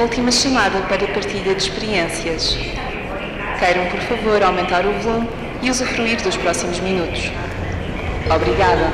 [0.00, 2.56] Última chamada para partilha de experiências.
[3.58, 5.28] Queiram, por favor, aumentar o volume
[5.60, 7.32] e usufruir dos próximos minutos.
[8.32, 8.92] Obrigada.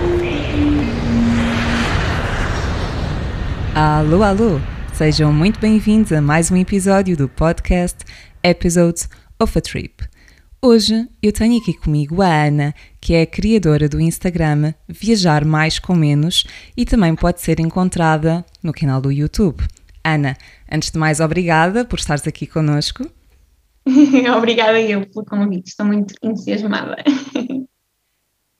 [3.74, 4.60] Alô, alô!
[4.94, 7.98] Sejam muito bem-vindos a mais um episódio do podcast
[8.42, 9.06] Episodes
[9.38, 10.04] of a Trip.
[10.62, 15.78] Hoje eu tenho aqui comigo a Ana, que é a criadora do Instagram Viajar Mais
[15.78, 19.62] com Menos e também pode ser encontrada no canal do YouTube.
[20.04, 20.36] Ana,
[20.70, 23.10] antes de mais, obrigada por estares aqui connosco.
[24.36, 26.96] obrigada eu pelo convite, estou muito entusiasmada.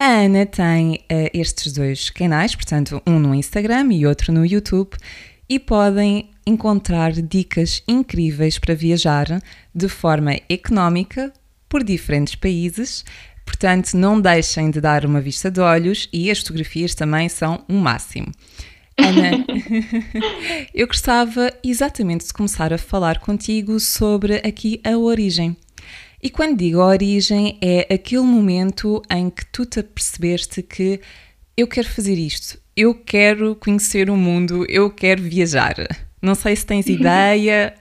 [0.01, 4.97] A Ana tem uh, estes dois canais, portanto, um no Instagram e outro no YouTube,
[5.49, 9.41] e podem encontrar dicas incríveis para viajar
[9.75, 11.33] de forma económica
[11.69, 13.05] por diferentes países.
[13.45, 17.79] Portanto, não deixem de dar uma vista de olhos e as fotografias também são um
[17.79, 18.33] máximo.
[18.99, 19.45] Ana,
[20.73, 25.57] eu gostava exatamente de começar a falar contigo sobre aqui a origem.
[26.23, 31.01] E quando digo origem, é aquele momento em que tu te apercebeste que
[31.57, 35.75] eu quero fazer isto, eu quero conhecer o mundo, eu quero viajar.
[36.23, 37.75] Não sei se tens ideia.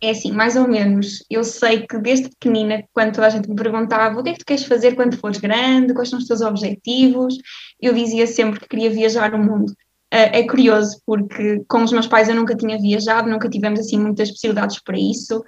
[0.00, 1.24] É assim, mais ou menos.
[1.30, 4.38] Eu sei que desde pequenina, quando toda a gente me perguntava o que é que
[4.38, 7.36] tu queres fazer quando fores grande, quais são os teus objetivos,
[7.80, 9.72] eu dizia sempre que queria viajar o mundo.
[10.14, 13.98] Uh, é curioso porque com os meus pais eu nunca tinha viajado, nunca tivemos assim
[13.98, 15.42] muitas possibilidades para isso,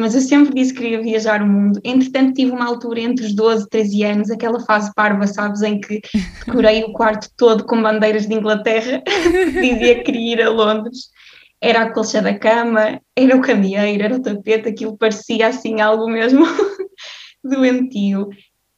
[0.00, 1.80] mas eu sempre disse que queria viajar o mundo.
[1.84, 5.80] Entretanto, tive uma altura entre os 12 e 13 anos, aquela fase parva, sabes, em
[5.80, 6.00] que
[6.46, 11.10] decorei o quarto todo com bandeiras de Inglaterra, dizia que queria ir a Londres
[11.62, 16.08] era a colcha da cama, era o candeeiro, era o tapete, aquilo parecia assim algo
[16.08, 16.44] mesmo
[17.42, 18.28] doentio.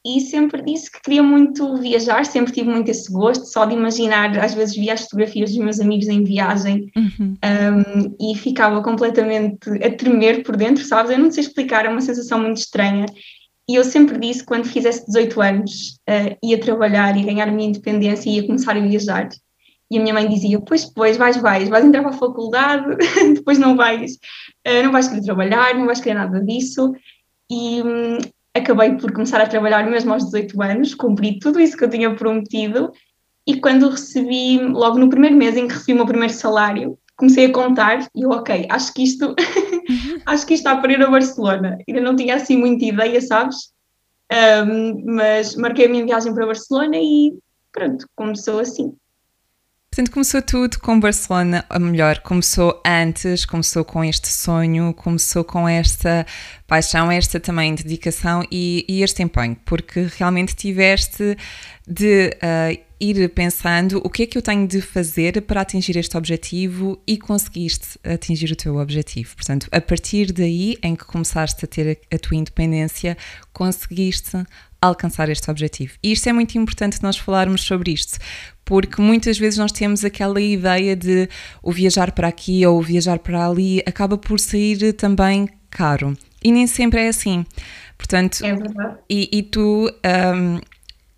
[0.05, 4.37] E sempre disse que queria muito viajar, sempre tive muito esse gosto, só de imaginar,
[4.37, 7.33] às vezes via as fotografias dos meus amigos em viagem uhum.
[7.43, 11.11] um, e ficava completamente a tremer por dentro, sabes?
[11.11, 13.07] Eu não sei explicar, é uma sensação muito estranha.
[13.67, 17.51] E eu sempre disse que quando fizesse 18 anos uh, ia trabalhar e ganhar a
[17.51, 19.27] minha independência e ia começar a viajar.
[19.89, 22.95] E a minha mãe dizia: Pois, pois, vais, vais, vais entrar para a faculdade,
[23.33, 24.19] depois não vais,
[24.67, 26.93] uh, não vais querer trabalhar, não vais querer nada disso.
[27.49, 28.17] E hum,
[28.55, 32.15] acabei por começar a trabalhar mesmo aos 18 anos, cumpri tudo isso que eu tinha
[32.15, 32.91] prometido.
[33.45, 37.45] E quando recebi, logo no primeiro mês em que recebi o meu primeiro salário, comecei
[37.45, 39.35] a contar e eu, ok, acho que isto,
[40.25, 41.77] acho que isto está para ir a Barcelona.
[41.87, 43.73] Ainda não tinha assim muita ideia, sabes?
[44.31, 47.37] Um, mas marquei a minha viagem para Barcelona e
[47.71, 48.95] pronto, começou assim.
[49.95, 55.69] Portanto, começou tudo com Barcelona, ou melhor, começou antes, começou com este sonho, começou com
[55.69, 56.27] esta
[56.67, 61.37] paixão, esta também dedicação e, e este empenho, porque realmente tiveste
[61.87, 66.17] de uh, ir pensando o que é que eu tenho de fazer para atingir este
[66.17, 69.33] objetivo e conseguiste atingir o teu objetivo.
[69.33, 73.17] Portanto, a partir daí em que começaste a ter a, tua independência,
[73.53, 74.43] conseguiste
[74.81, 75.93] alcançar este objetivo.
[76.03, 78.19] E isto é muito importante nós falarmos sobre isto,
[78.65, 81.29] porque muitas vezes nós temos aquela ideia de
[81.61, 86.17] o viajar para aqui ou o viajar para ali acaba por sair também caro.
[86.43, 87.45] E nem sempre é assim.
[87.97, 88.97] Portanto, é verdade.
[89.09, 90.59] E, e tu um,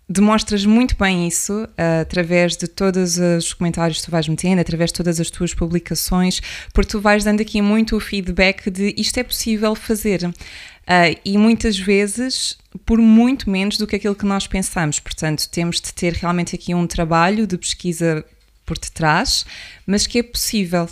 [0.08, 4.90] demonstras muito bem isso uh, através de todos os comentários que tu vais metendo, através
[4.90, 6.40] de todas as tuas publicações,
[6.72, 10.24] porque tu vais dando aqui muito o feedback de isto é possível fazer.
[10.24, 14.98] Uh, e muitas vezes por muito menos do que aquilo que nós pensamos.
[14.98, 18.24] Portanto, temos de ter realmente aqui um trabalho de pesquisa
[18.64, 19.44] por detrás,
[19.86, 20.88] mas que é possível.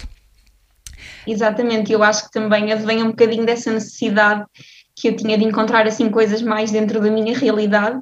[1.27, 4.44] Exatamente, eu acho que também advém um bocadinho dessa necessidade
[4.94, 8.00] que eu tinha de encontrar assim coisas mais dentro da minha realidade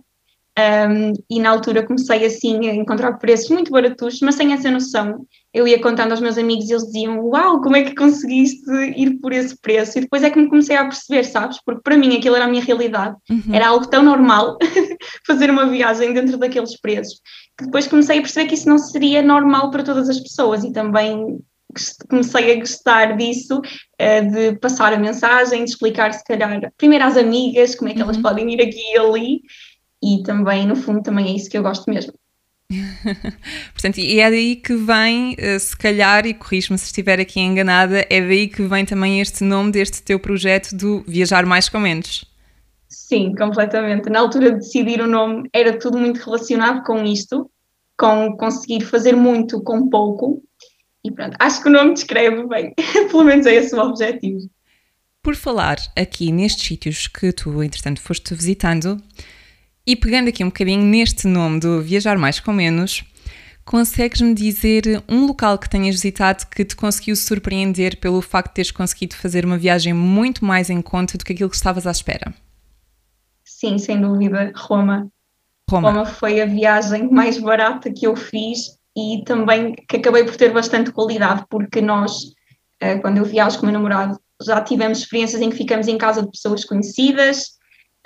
[0.56, 5.26] um, e na altura comecei assim a encontrar preços muito baratos, mas sem essa noção.
[5.52, 9.18] Eu ia contando aos meus amigos e eles diziam: Uau, como é que conseguiste ir
[9.20, 9.98] por esse preço?
[9.98, 11.58] E depois é que me comecei a perceber, sabes?
[11.64, 13.52] Porque para mim aquilo era a minha realidade, uhum.
[13.52, 14.56] era algo tão normal
[15.26, 17.20] fazer uma viagem dentro daqueles preços,
[17.58, 20.72] que depois comecei a perceber que isso não seria normal para todas as pessoas e
[20.72, 21.40] também
[22.08, 27.16] comecei a gostar disso, uh, de passar a mensagem, de explicar se calhar primeiro às
[27.16, 28.22] amigas como é que elas uhum.
[28.22, 29.42] podem ir aqui e ali
[30.04, 32.12] e também, no fundo, também é isso que eu gosto mesmo.
[33.72, 38.06] Portanto, e é daí que vem, eh, se calhar, e corrijo-me se estiver aqui enganada,
[38.10, 42.24] é daí que vem também este nome deste teu projeto do Viajar Mais com Menos.
[42.88, 44.08] Sim, completamente.
[44.08, 47.50] Na altura de decidir o nome, era tudo muito relacionado com isto,
[47.98, 50.42] com conseguir fazer muito com pouco.
[51.04, 52.74] E pronto, acho que o nome descreve bem.
[53.10, 54.48] Pelo menos é esse o objetivo.
[55.22, 59.00] Por falar aqui nestes sítios que tu, entretanto, foste visitando,
[59.86, 63.04] e pegando aqui um bocadinho neste nome do Viajar Mais com Menos,
[63.64, 68.70] Consegues-me dizer um local que tenhas visitado que te conseguiu surpreender pelo facto de teres
[68.70, 72.34] conseguido fazer uma viagem muito mais em conta do que aquilo que estavas à espera?
[73.42, 75.08] Sim, sem dúvida, Roma.
[75.70, 75.90] Roma.
[75.90, 80.52] Roma foi a viagem mais barata que eu fiz e também que acabei por ter
[80.52, 82.34] bastante qualidade, porque nós,
[82.80, 85.96] eh, quando eu viajo com o meu namorado, já tivemos experiências em que ficamos em
[85.96, 87.52] casa de pessoas conhecidas,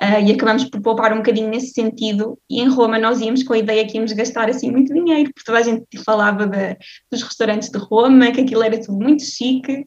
[0.01, 2.39] Uh, e acabamos por poupar um bocadinho nesse sentido.
[2.49, 5.45] E em Roma nós íamos com a ideia que íamos gastar assim muito dinheiro, porque
[5.45, 6.77] toda a gente falava de,
[7.11, 9.85] dos restaurantes de Roma, que aquilo era tudo muito chique,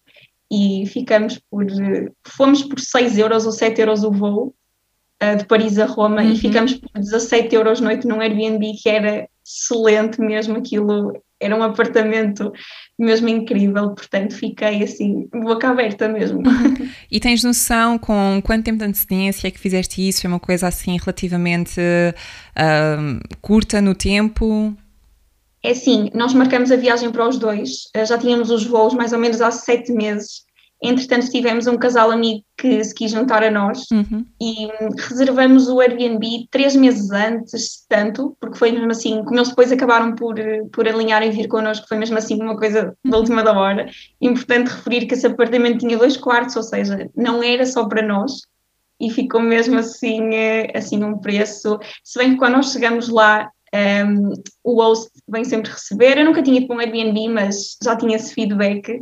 [0.52, 1.66] e ficamos por.
[2.28, 4.54] Fomos por 6 euros ou 7 euros o voo
[5.24, 6.34] uh, de Paris a Roma uhum.
[6.34, 11.64] e ficamos por 17 euros noite num Airbnb que era excelente mesmo, aquilo era um
[11.64, 12.52] apartamento
[13.04, 16.42] mesmo incrível, portanto fiquei assim, boca aberta mesmo.
[17.12, 20.26] E tens noção com quanto tempo de antecedência é que fizeste isso?
[20.26, 24.74] É uma coisa assim relativamente uh, curta no tempo?
[25.64, 29.20] É assim, nós marcamos a viagem para os dois, já tínhamos os voos mais ou
[29.20, 30.44] menos há sete meses
[30.84, 34.26] Entretanto, tivemos um casal amigo que se quis juntar a nós uhum.
[34.42, 34.68] e
[34.98, 40.16] reservamos o Airbnb três meses antes, tanto, porque foi mesmo assim, como eles depois acabaram
[40.16, 40.36] por,
[40.74, 43.88] por alinhar e vir connosco, foi mesmo assim uma coisa da última da hora.
[44.20, 48.42] Importante referir que esse apartamento tinha dois quartos, ou seja, não era só para nós
[49.00, 51.78] e ficou mesmo assim, eh, assim um preço.
[52.04, 54.34] Se bem que quando nós chegamos lá, um, ehm,
[54.64, 56.18] o host vem sempre receber.
[56.18, 59.00] Eu nunca tinha ido para um Airbnb, mas já tinha esse feedback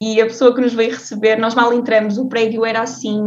[0.00, 3.20] e a pessoa que nos veio receber, nós mal entramos, o prédio era assim,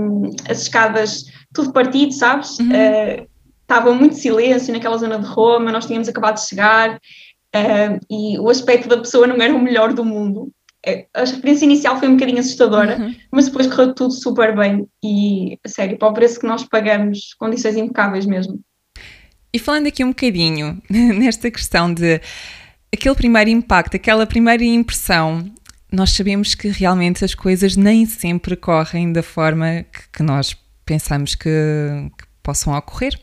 [0.49, 2.59] as escadas tudo partido, sabes?
[2.59, 2.69] Uhum.
[2.69, 3.27] Uh,
[3.61, 8.49] estava muito silêncio naquela zona de Roma, nós tínhamos acabado de chegar uh, e o
[8.49, 10.51] aspecto da pessoa não era o melhor do mundo.
[10.85, 13.15] Eh, a experiência inicial foi um bocadinho assustadora, uhum.
[13.31, 17.77] mas depois correu tudo super bem e, sério, para o preço que nós pagamos, condições
[17.77, 18.59] impecáveis mesmo.
[19.53, 22.19] E falando aqui um bocadinho nesta questão de
[22.93, 25.45] aquele primeiro impacto, aquela primeira impressão,
[25.91, 30.55] nós sabemos que realmente as coisas nem sempre correm da forma que, que nós
[30.85, 31.49] pensamos que,
[32.17, 33.19] que possam ocorrer.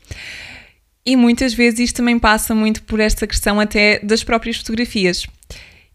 [1.04, 5.26] E muitas vezes isto também passa muito por esta questão até das próprias fotografias.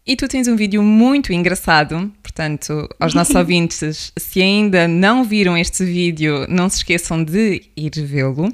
[0.06, 5.56] E tu tens um vídeo muito engraçado, portanto, aos nossos ouvintes, se ainda não viram
[5.56, 8.52] este vídeo, não se esqueçam de ir vê-lo,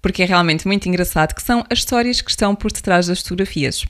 [0.00, 3.84] porque é realmente muito engraçado, que são as histórias que estão por detrás das fotografias.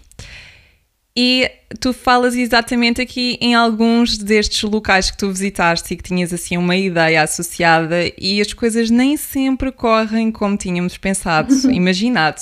[1.17, 1.49] E
[1.81, 6.57] tu falas exatamente aqui em alguns destes locais que tu visitaste e que tinhas assim
[6.57, 12.41] uma ideia associada e as coisas nem sempre correm como tínhamos pensado, imaginado.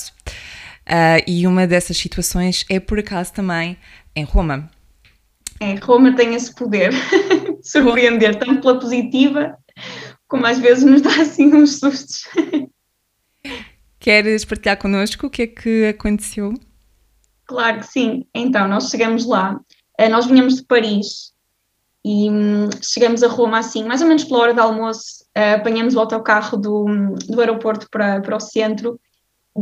[0.86, 3.76] Uh, e uma dessas situações é por acaso também
[4.16, 4.70] em Roma.
[5.60, 9.56] É, Roma tem esse poder de surpreender, tanto pela positiva
[10.26, 12.24] como às vezes nos dá assim uns sustos.
[14.00, 16.54] Queres partilhar connosco o que é que aconteceu?
[17.52, 18.26] Claro que sim.
[18.34, 19.60] Então, nós chegamos lá,
[20.00, 21.32] uh, nós vinhamos de Paris
[22.02, 25.94] e um, chegamos a Roma assim, mais ou menos pela hora do almoço, uh, apanhamos
[25.94, 26.86] o autocarro do,
[27.28, 28.98] do aeroporto para, para o centro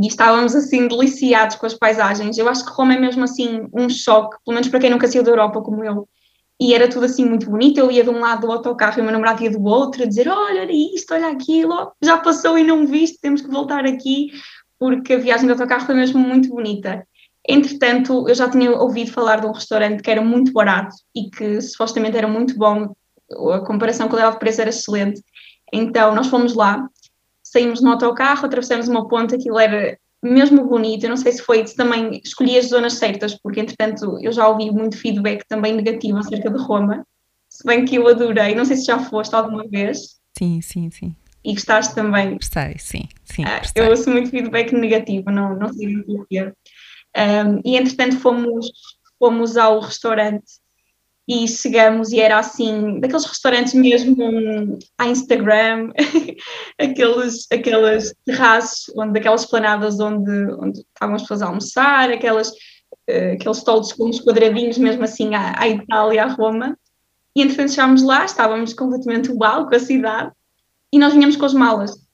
[0.00, 2.38] e estávamos assim deliciados com as paisagens.
[2.38, 5.24] Eu acho que Roma é mesmo assim um choque, pelo menos para quem nunca saiu
[5.24, 6.08] da Europa como eu.
[6.60, 7.78] E era tudo assim muito bonito.
[7.78, 10.06] Eu ia de um lado do autocarro e o meu namorado ia do outro, a
[10.06, 14.28] dizer: Olha, olha isto, olha aquilo, já passou e não viste, temos que voltar aqui,
[14.78, 17.04] porque a viagem do autocarro foi mesmo muito bonita.
[17.50, 21.60] Entretanto, eu já tinha ouvido falar de um restaurante que era muito barato e que
[21.60, 22.94] supostamente era muito bom,
[23.52, 25.20] a comparação com o de preço era excelente.
[25.72, 26.88] Então, nós fomos lá,
[27.42, 31.02] saímos no autocarro, atravessamos uma ponte, aquilo era mesmo bonito.
[31.02, 34.46] Eu não sei se foi, se também escolhi as zonas certas, porque entretanto eu já
[34.46, 37.04] ouvi muito feedback também negativo acerca de Roma,
[37.48, 38.54] se bem que eu adorei.
[38.54, 40.20] Não sei se já foste alguma vez.
[40.38, 41.16] Sim, sim, sim.
[41.42, 42.34] E gostaste também?
[42.34, 43.44] Gostei, sim, sim.
[43.44, 46.52] Ah, eu ouço muito feedback negativo, não, não sei o que é.
[47.16, 48.70] Um, e entretanto fomos,
[49.18, 50.60] fomos ao restaurante
[51.28, 55.92] e chegamos e era assim, daqueles restaurantes mesmo a Instagram,
[56.76, 63.34] aqueles, aquelas terraços, onde, aquelas planadas onde, onde estavam as pessoas a almoçar, aquelas, uh,
[63.34, 66.76] aqueles tolos com os quadradinhos mesmo assim à, à Itália, à Roma.
[67.36, 70.32] E entretanto chegámos lá, estávamos completamente uau com a cidade
[70.92, 72.09] e nós vinhamos com as malas.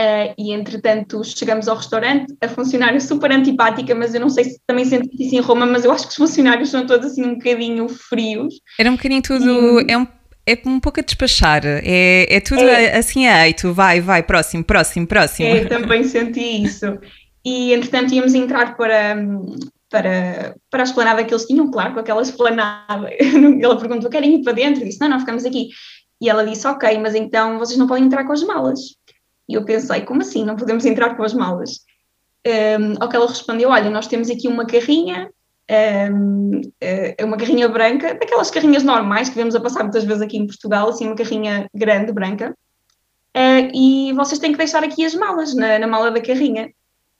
[0.00, 4.60] Uh, e entretanto chegamos ao restaurante, a funcionária super antipática, mas eu não sei se
[4.66, 7.34] também senti isso em Roma, mas eu acho que os funcionários são todos assim um
[7.34, 8.54] bocadinho frios.
[8.78, 9.92] Era um bocadinho tudo, e...
[9.92, 10.06] é, um,
[10.46, 14.64] é um pouco a despachar, é, é tudo é, assim a eito, vai, vai, próximo,
[14.64, 15.48] próximo, próximo.
[15.48, 16.98] É, também senti isso.
[17.44, 19.16] E entretanto íamos entrar para,
[19.90, 23.10] para, para a esplanada que eles tinham, claro, com aquela esplanada.
[23.60, 24.82] Ela perguntou, querem ir para dentro?
[24.82, 25.68] Eu disse, não, não, ficamos aqui.
[26.22, 28.78] E ela disse, ok, mas então vocês não podem entrar com as malas.
[29.48, 30.44] E eu pensei, como assim?
[30.44, 31.80] Não podemos entrar com as malas?
[32.46, 35.30] Um, ao que ela respondeu: Olha, nós temos aqui uma carrinha
[36.12, 40.36] um, uh, uma carrinha branca, daquelas carrinhas normais que vemos a passar muitas vezes aqui
[40.36, 42.56] em Portugal, assim, uma carrinha grande, branca.
[43.36, 46.70] Uh, e vocês têm que deixar aqui as malas na, na mala da carrinha.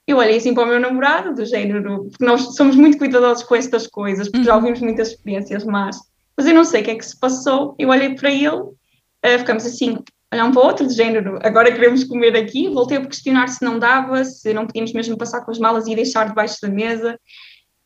[0.07, 3.55] Eu olhei assim para o meu namorado, do género, porque nós somos muito cuidadosos com
[3.55, 4.59] estas coisas, porque já uhum.
[4.59, 5.99] ouvimos muitas experiências mas
[6.37, 7.75] mas eu não sei o que é que se passou.
[7.79, 9.99] Eu olhei para ele, uh, ficamos assim,
[10.33, 12.69] olhar um para outro, do género, agora queremos comer aqui.
[12.69, 15.95] Voltei a questionar se não dava, se não podíamos mesmo passar com as malas e
[15.95, 17.19] deixar debaixo da mesa.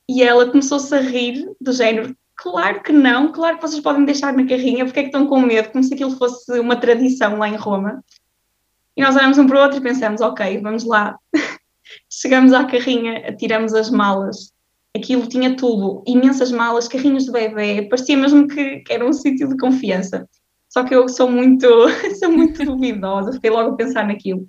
[0.09, 4.35] E ela começou-se a rir, do género, claro que não, claro que vocês podem deixar
[4.35, 7.49] na carrinha, porque é que estão com medo, como se aquilo fosse uma tradição lá
[7.49, 8.05] em Roma.
[8.97, 11.17] E nós olhamos um para o outro e pensamos, ok, vamos lá.
[12.11, 14.53] Chegamos à carrinha, tiramos as malas,
[14.95, 19.49] aquilo tinha tudo, imensas malas, carrinhos de bebê, parecia mesmo que, que era um sítio
[19.49, 20.29] de confiança.
[20.75, 21.69] Só que eu sou muito,
[22.19, 24.45] sou muito duvidosa, fiquei logo a pensar naquilo.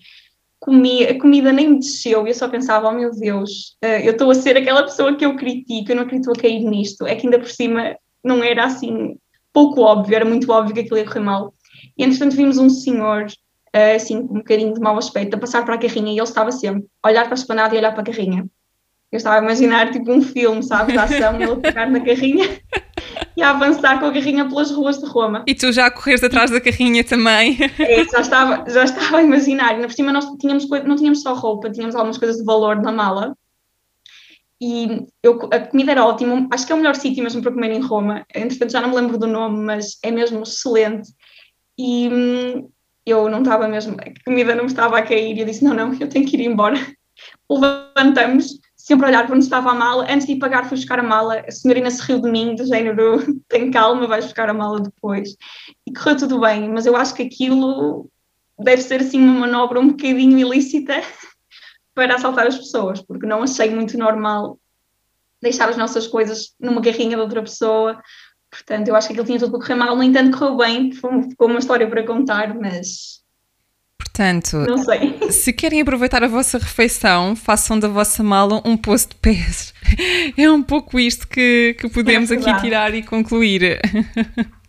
[0.59, 4.31] Comi, a comida nem me desceu eu só pensava, oh meu Deus, eh, eu estou
[4.31, 7.05] a ser aquela pessoa que eu critico, eu não acredito a cair nisto.
[7.05, 9.15] É que ainda por cima não era assim
[9.53, 11.53] pouco óbvio, era muito óbvio que aquilo ia correr mal.
[11.95, 13.27] E entretanto vimos um senhor,
[13.71, 16.23] eh, assim, com um bocadinho de mau aspecto, a passar para a carrinha e ele
[16.23, 18.47] estava sempre a olhar para a esplanada e olhar para a carrinha.
[19.11, 22.59] Eu estava a imaginar tipo um filme, sabe, de ação, ele pegar na carrinha
[23.35, 25.43] e a avançar com a carrinha pelas ruas de Roma.
[25.45, 27.57] E tu já a correres atrás da carrinha também.
[27.79, 29.75] É, já estava, já estava a imaginar.
[29.79, 33.35] Por cima nós tínhamos, não tínhamos só roupa, tínhamos algumas coisas de valor na mala.
[34.61, 37.71] E eu, a comida era ótima, acho que é o melhor sítio mesmo para comer
[37.71, 38.25] em Roma.
[38.33, 41.09] Entretanto, já não me lembro do nome, mas é mesmo excelente.
[41.77, 42.69] E hum,
[43.05, 45.35] eu não estava mesmo, a comida não me estava a cair.
[45.35, 46.75] E eu disse: não, não, eu tenho que ir embora.
[47.49, 50.05] Levantamos, sempre olhar para onde estava a mala.
[50.07, 51.43] Antes de ir pagar, fui buscar a mala.
[51.47, 53.17] A senhorina se riu de mim, do género,
[53.49, 55.35] tem calma, vais buscar a mala depois.
[55.87, 58.07] E correu tudo bem, mas eu acho que aquilo
[58.59, 61.01] deve ser assim uma manobra um bocadinho ilícita
[61.95, 64.59] para assaltar as pessoas, porque não achei muito normal
[65.41, 67.99] deixar as nossas coisas numa garrinha de outra pessoa.
[68.51, 69.95] Portanto, eu acho que aquilo tinha tudo para correr mal.
[69.95, 73.24] No entanto, correu bem, ficou uma história para contar, mas
[73.97, 74.65] Portanto,
[75.31, 79.73] se querem aproveitar a vossa refeição, façam da vossa mala um poço de pés.
[80.37, 83.79] É um pouco isto que, que podemos é aqui tirar e concluir.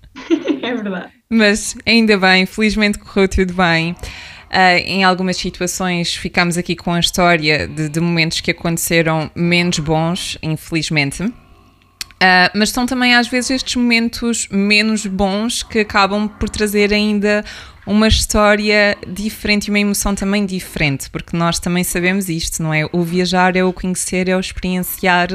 [0.62, 1.12] É verdade.
[1.28, 3.92] Mas ainda bem, felizmente correu tudo bem.
[3.92, 9.78] Uh, em algumas situações ficamos aqui com a história de, de momentos que aconteceram menos
[9.78, 11.22] bons, infelizmente.
[11.22, 17.44] Uh, mas são também às vezes estes momentos menos bons que acabam por trazer ainda
[17.86, 22.84] uma história diferente e uma emoção também diferente, porque nós também sabemos isto, não é?
[22.92, 25.28] O viajar é o conhecer, é o experienciar.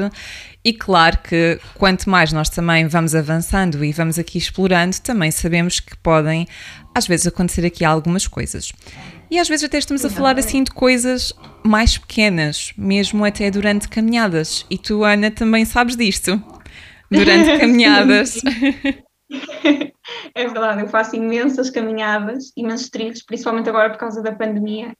[0.64, 5.80] E claro que quanto mais nós também vamos avançando e vamos aqui explorando, também sabemos
[5.80, 6.46] que podem
[6.94, 8.70] às vezes acontecer aqui algumas coisas.
[9.30, 11.32] E às vezes até estamos a falar assim de coisas
[11.64, 14.66] mais pequenas, mesmo até durante caminhadas.
[14.68, 16.40] E tu, Ana, também sabes disto.
[17.10, 18.40] Durante caminhadas.
[20.34, 24.94] é verdade, eu faço imensas caminhadas, imensos trilhos, principalmente agora por causa da pandemia.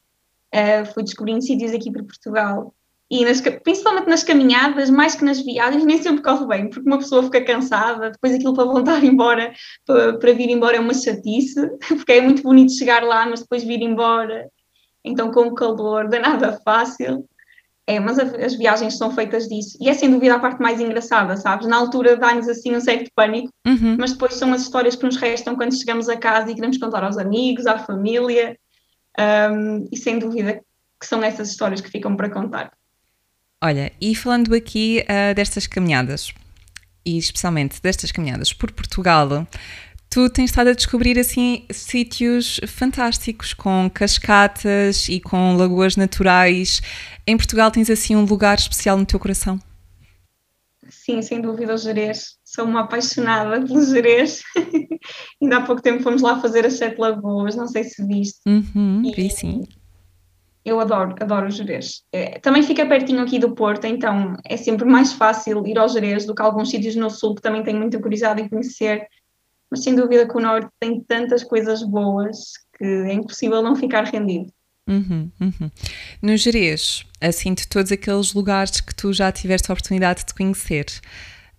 [0.55, 2.75] Uh, fui descobrindo sítios aqui para Portugal
[3.12, 6.97] e nas, principalmente nas caminhadas, mais que nas viagens, nem sempre corre bem, porque uma
[6.97, 9.53] pessoa fica cansada, depois aquilo para voltar embora,
[9.85, 13.65] para, para vir embora é uma chatice, porque é muito bonito chegar lá, mas depois
[13.65, 14.49] vir embora.
[15.05, 17.29] Então, com o calor, não é nada fácil.
[17.87, 19.77] É, mas a, as viagens são feitas disso.
[19.81, 21.67] E é sem dúvida a parte mais engraçada, sabes?
[21.67, 23.97] Na altura dá-nos assim um certo pânico, uhum.
[23.99, 27.03] mas depois são as histórias que nos restam quando chegamos a casa e queremos contar
[27.03, 28.57] aos amigos, à família.
[29.19, 30.62] Um, e sem dúvida
[30.99, 32.73] que são essas histórias que ficam para contar.
[33.61, 36.33] Olha, e falando aqui uh, destas caminhadas,
[37.05, 39.47] e especialmente destas caminhadas por Portugal,
[40.12, 46.83] tu tens estado a descobrir assim sítios fantásticos com cascatas e com lagoas naturais.
[47.26, 49.59] Em Portugal tens assim um lugar especial no teu coração?
[50.90, 52.37] Sim, sem dúvida, o Jerez.
[52.45, 54.42] Sou uma apaixonada pelo Jerez.
[55.40, 58.40] Ainda há pouco tempo fomos lá fazer as Sete Lagoas, não sei se viste.
[58.47, 59.64] Uhum, vi sim.
[60.62, 62.02] Eu adoro, adoro o Jerez.
[62.12, 66.26] É, também fica pertinho aqui do Porto, então é sempre mais fácil ir ao Jerez
[66.26, 69.09] do que alguns sítios no Sul que também tenho muita curiosidade em conhecer
[69.73, 74.05] mas sem dúvida que o Norte tem tantas coisas boas que é impossível não ficar
[74.05, 74.52] rendido.
[74.87, 75.71] Uhum, uhum.
[76.21, 80.85] No Jerez, assim, de todos aqueles lugares que tu já tiveste a oportunidade de conhecer,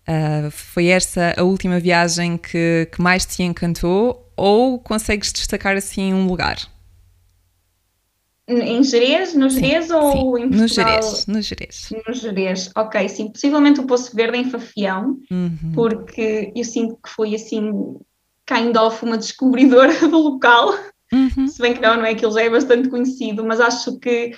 [0.07, 6.13] uh, foi essa a última viagem que, que mais te encantou ou consegues destacar assim
[6.13, 6.57] um lugar?
[8.47, 9.33] Em Jerez?
[9.33, 10.43] No Jerez sim, ou sim.
[10.43, 10.99] em Portugal?
[11.27, 12.71] No Jerez, no Jerez.
[12.75, 13.31] Ok, sim.
[13.31, 15.71] Possivelmente o Poço Verde em Fafião, uhum.
[15.73, 17.71] porque eu sinto que foi assim,
[18.45, 20.73] kind of uma descobridora do local.
[21.11, 21.47] Uhum.
[21.47, 24.33] Se bem que não, não é que ele já é bastante conhecido, mas acho que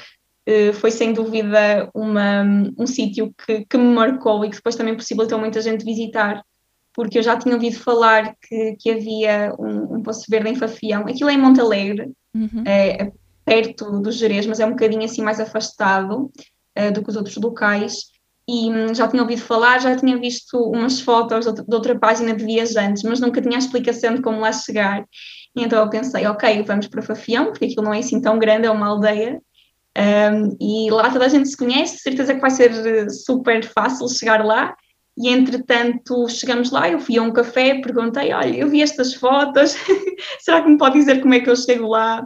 [0.48, 2.44] uh, foi sem dúvida uma,
[2.78, 6.44] um sítio que, que me marcou e que depois também possibilitou muita gente visitar,
[6.94, 11.08] porque eu já tinha ouvido falar que, que havia um, um Poço Verde em Fafião.
[11.08, 12.64] Aquilo é em Montalegre, uhum.
[12.66, 13.12] é,
[13.46, 16.32] perto do Jerez, mas é um bocadinho assim mais afastado
[16.78, 18.16] uh, do que os outros locais
[18.48, 22.46] e hum, já tinha ouvido falar, já tinha visto umas fotos de outra página de
[22.46, 25.04] viajantes, mas nunca tinha a explicação de como lá chegar.
[25.56, 28.68] E então eu pensei, ok, vamos para Fafião, porque aquilo não é assim tão grande,
[28.68, 29.42] é uma aldeia,
[29.98, 34.08] um, e lá toda a gente se conhece, certeza que vai ser eh, super fácil
[34.10, 34.76] chegar lá.
[35.18, 39.74] E entretanto chegamos lá, eu fui a um café, perguntei, olha, eu vi estas fotos,
[40.44, 42.22] será que me pode dizer como é que eu chego lá?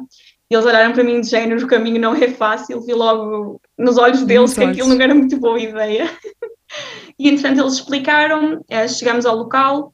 [0.49, 3.97] E eles olharam para mim de género, o caminho não é fácil, vi logo nos
[3.97, 6.09] olhos deles que aquilo não era muito boa ideia.
[7.19, 9.93] e entretanto eles explicaram, eh, chegamos ao local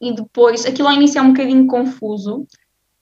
[0.00, 2.46] e depois, aquilo ao início é um bocadinho confuso,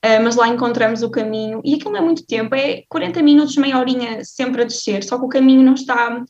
[0.01, 3.57] eh, mas lá encontramos o caminho e aquilo não é muito tempo, é 40 minutos,
[3.57, 6.25] meia horinha sempre a descer, só que o caminho não está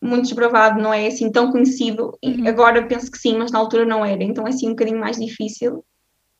[0.00, 2.18] muito desbravado, não é assim tão conhecido.
[2.24, 2.48] Uhum.
[2.48, 5.18] Agora penso que sim, mas na altura não era, então é assim um bocadinho mais
[5.18, 5.84] difícil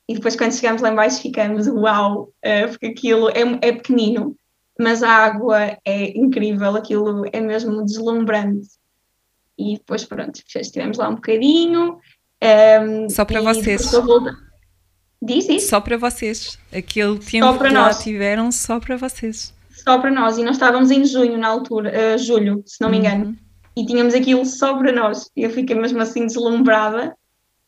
[0.09, 4.37] e depois quando chegamos lá embaixo ficamos uau, uh, porque aquilo é, é pequenino,
[4.79, 8.69] mas a água é incrível, aquilo é mesmo deslumbrante.
[9.59, 11.93] E depois pronto, estivemos lá um bocadinho.
[11.93, 11.99] Um,
[12.41, 13.91] ehm, Só para vocês.
[15.23, 15.69] Diz isso?
[15.69, 16.59] Só para vocês.
[16.73, 19.55] Aquele tempo que lá tiveram só para vocês.
[19.71, 20.37] Só para nós.
[20.37, 23.27] E nós estávamos em junho na altura, uh, julho, se não me engano.
[23.27, 23.37] Uhum.
[23.77, 25.31] E tínhamos aquilo só para nós.
[25.37, 27.17] Eu fiquei mesmo assim deslumbrada.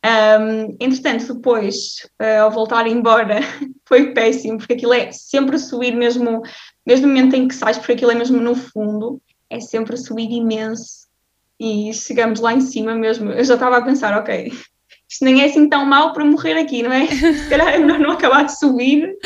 [0.04, 3.40] Um, entretanto, depois, uh, ao voltar embora,
[3.88, 6.42] foi péssimo, porque aquilo é sempre a subir mesmo,
[6.86, 9.18] mesmo no momento em que sais, porque aquilo é mesmo no fundo,
[9.48, 11.04] é sempre a subir imenso.
[11.58, 13.30] E chegamos lá em cima mesmo.
[13.30, 14.52] Eu já estava a pensar, ok,
[15.08, 17.06] isto nem é assim tão mal para morrer aqui, não é?
[17.08, 19.16] Se calhar é melhor não acabar de subir,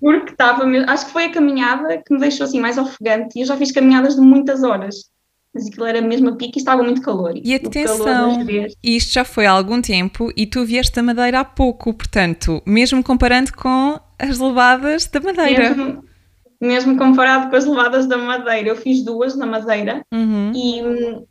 [0.00, 3.38] porque estava, acho que foi a caminhada que me deixou assim mais ofegante.
[3.38, 5.08] E eu já fiz caminhadas de muitas horas
[5.54, 7.34] mas aquilo era mesmo a pique e estava muito calor.
[7.36, 8.46] E, atenção,
[8.82, 13.02] isto já foi há algum tempo e tu vieste da Madeira há pouco, portanto, mesmo
[13.02, 15.74] comparando com as levadas da Madeira.
[15.74, 16.04] Mesmo,
[16.60, 20.52] mesmo comparado com as levadas da Madeira, eu fiz duas na Madeira uhum.
[20.54, 21.26] e hum,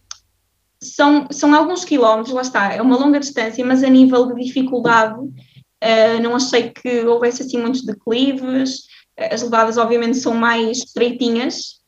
[0.82, 5.20] são, são alguns quilómetros, lá está, é uma longa distância, mas a nível de dificuldade
[5.20, 8.82] uh, não achei que houvesse assim muitos declives,
[9.17, 11.79] as levadas obviamente são mais estreitinhas,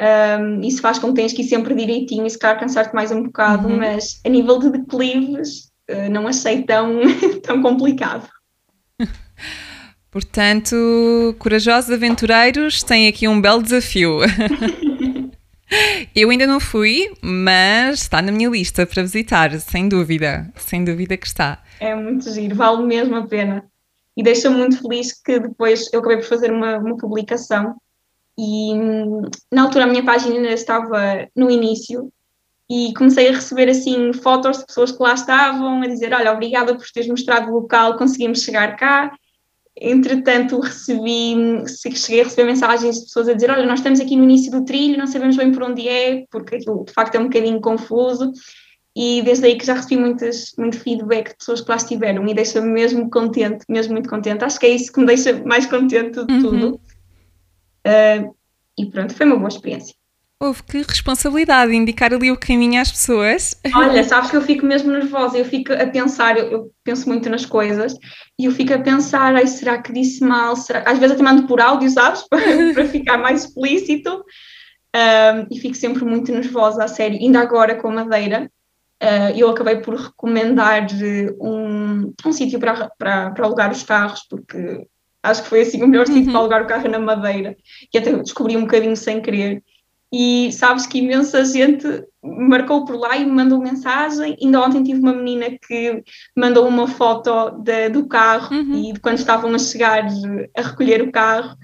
[0.00, 3.10] um, isso faz com que tenhas que ir sempre direitinho e se calhar cansar-te mais
[3.10, 3.78] um bocado, uhum.
[3.78, 7.00] mas a nível de declives uh, não achei tão,
[7.42, 8.28] tão complicado.
[10.10, 10.74] Portanto,
[11.38, 14.20] corajosos aventureiros têm aqui um belo desafio.
[16.14, 21.14] Eu ainda não fui, mas está na minha lista para visitar, sem dúvida, sem dúvida
[21.16, 21.62] que está.
[21.78, 23.64] É muito giro, vale mesmo a pena.
[24.16, 27.76] E deixa-me muito feliz que depois eu acabei por fazer uma, uma publicação
[28.38, 28.72] e
[29.50, 32.08] na altura a minha página ainda estava no início
[32.70, 36.76] e comecei a receber assim fotos de pessoas que lá estavam a dizer olha, obrigada
[36.76, 39.12] por teres mostrado o local, conseguimos chegar cá.
[39.80, 44.24] Entretanto, recebi, cheguei a receber mensagens de pessoas a dizer olha, nós estamos aqui no
[44.24, 47.24] início do trilho, não sabemos bem por onde é, porque aquilo de facto é um
[47.24, 48.32] bocadinho confuso.
[48.94, 52.34] E desde aí que já recebi muitas, muito feedback de pessoas que lá estiveram e
[52.34, 54.44] deixa-me mesmo contente, mesmo muito contente.
[54.44, 56.40] Acho que é isso que me deixa mais contente de uhum.
[56.40, 56.80] tudo.
[57.88, 58.34] Uh,
[58.78, 59.94] e pronto, foi uma boa experiência.
[60.40, 63.60] Houve que responsabilidade indicar ali o caminho às pessoas.
[63.74, 67.28] Olha, sabes que eu fico mesmo nervosa, eu fico a pensar, eu, eu penso muito
[67.28, 67.94] nas coisas
[68.38, 70.54] e eu fico a pensar, ai, será que disse mal?
[70.54, 70.84] Será?
[70.86, 72.22] Às vezes até mando por áudio, sabes?
[72.30, 74.24] Para, para ficar mais explícito.
[74.94, 77.18] Um, e fico sempre muito nervosa, a sério.
[77.20, 78.50] Ainda agora com a Madeira,
[79.02, 80.86] uh, eu acabei por recomendar
[81.40, 84.86] um, um sítio para, para, para alugar os carros, porque
[85.22, 86.30] Acho que foi assim o melhor sítio uhum.
[86.30, 87.56] para alugar o carro na Madeira,
[87.90, 89.62] que até descobri um bocadinho sem querer.
[90.12, 91.86] E sabes que imensa gente
[92.22, 94.36] marcou por lá e me mandou mensagem.
[94.40, 96.02] Ainda ontem tive uma menina que
[96.36, 98.74] mandou uma foto de, do carro uhum.
[98.74, 100.06] e de quando estavam a chegar
[100.56, 101.56] a recolher o carro.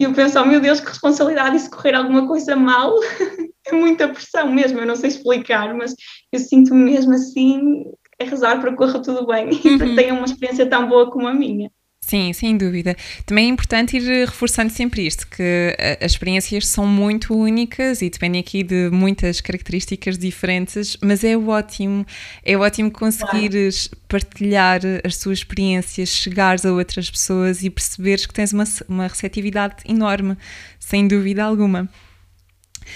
[0.00, 2.92] E eu penso, oh meu Deus, que responsabilidade, e se correr alguma coisa mal,
[3.64, 5.94] é muita pressão mesmo, eu não sei explicar, mas
[6.32, 7.84] eu sinto-me mesmo assim
[8.20, 9.52] a rezar para que corra tudo bem uhum.
[9.52, 11.70] e para que tenha uma experiência tão boa como a minha.
[12.06, 12.94] Sim, sem dúvida.
[13.24, 18.42] Também é importante ir reforçando sempre isto, que as experiências são muito únicas e dependem
[18.42, 22.04] aqui de muitas características diferentes, mas é ótimo,
[22.44, 24.04] é ótimo conseguires claro.
[24.06, 29.76] partilhar as tuas experiências, chegares a outras pessoas e perceberes que tens uma, uma receptividade
[29.86, 30.36] enorme,
[30.78, 31.88] sem dúvida alguma.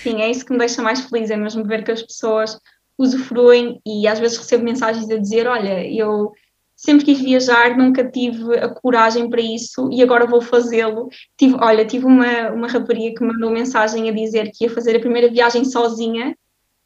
[0.02, 2.60] Sim, é isso que me deixa mais feliz, é mesmo ver que as pessoas
[2.98, 6.30] usufruem e às vezes recebo mensagens a dizer, olha, eu
[6.78, 11.08] sempre quis viajar, nunca tive a coragem para isso e agora vou fazê-lo.
[11.36, 14.94] Tive, olha, tive uma, uma rapariga que me mandou mensagem a dizer que ia fazer
[14.94, 16.36] a primeira viagem sozinha,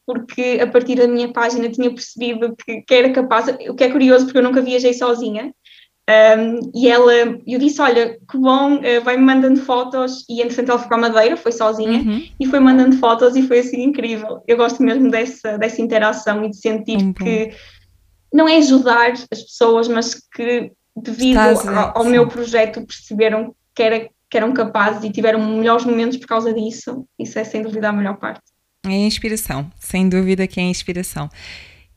[0.06, 3.90] porque a partir da minha página tinha percebido que, que era capaz, o que é
[3.90, 5.54] curioso porque eu nunca viajei sozinha.
[6.08, 7.12] Um, e ela,
[7.46, 10.24] eu disse: Olha, que bom, uh, vai-me mandando fotos.
[10.28, 12.26] E entretanto, ela foi para a Madeira, foi sozinha, uhum.
[12.40, 14.42] e foi mandando fotos, e foi assim incrível.
[14.48, 17.12] Eu gosto mesmo dessa, dessa interação e de sentir uhum.
[17.12, 17.52] que
[18.32, 24.08] não é ajudar as pessoas, mas que devido ao, ao meu projeto perceberam que, era,
[24.30, 27.06] que eram capazes e tiveram melhores momentos por causa disso.
[27.18, 28.40] Isso é sem dúvida a melhor parte.
[28.86, 31.28] É inspiração, sem dúvida que é inspiração.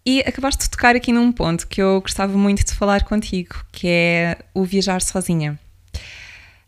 [0.05, 3.87] E acabaste de tocar aqui num ponto que eu gostava muito de falar contigo, que
[3.87, 5.59] é o viajar sozinha.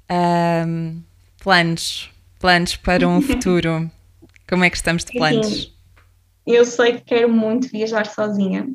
[0.10, 1.04] Um,
[1.40, 3.92] planos, planos para um futuro.
[4.50, 5.48] Como é que estamos de planos?
[5.48, 5.72] Sim,
[6.48, 8.68] eu sei que quero muito viajar sozinha.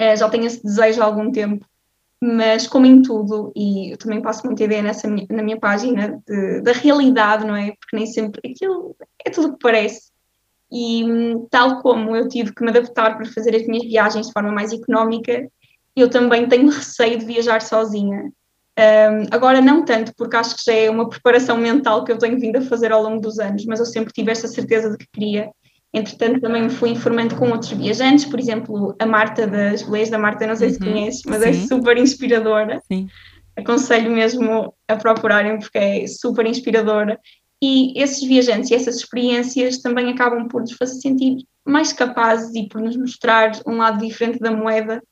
[0.00, 1.64] Uh, já tenho esse desejo há algum tempo,
[2.20, 6.22] mas como em tudo, e eu também passo muita ideia nessa minha, na minha página
[6.26, 7.72] de, da realidade, não é?
[7.78, 10.10] Porque nem sempre aquilo é tudo o que parece
[10.70, 11.04] e
[11.50, 14.72] tal como eu tive que me adaptar para fazer as minhas viagens de forma mais
[14.72, 15.48] económica,
[15.94, 18.30] eu também tenho receio de viajar sozinha.
[18.78, 22.38] Um, agora não tanto, porque acho que já é uma preparação mental que eu tenho
[22.38, 25.06] vindo a fazer ao longo dos anos, mas eu sempre tive essa certeza de que
[25.12, 25.50] queria.
[25.92, 30.18] Entretanto, também me fui informando com outros viajantes, por exemplo, a Marta das Beleza da
[30.18, 31.64] Marta, não sei uhum, se conheces, mas é sim.
[31.64, 32.82] é super inspiradora.
[32.86, 33.08] Sim.
[33.56, 37.18] Aconselho mesmo a procurarem porque é super inspiradora
[37.62, 42.68] e esses viajantes e essas experiências também acabam por nos fazer sentir mais capazes e
[42.68, 45.02] por nos mostrar um lado diferente da moeda,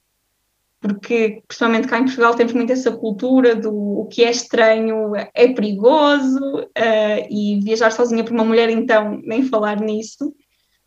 [0.81, 5.49] porque, principalmente cá em Portugal, temos muito essa cultura do o que é estranho é
[5.55, 10.35] perigoso, uh, e viajar sozinha por uma mulher, então, nem falar nisso.